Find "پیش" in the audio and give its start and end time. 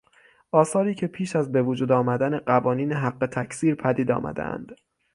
1.07-1.35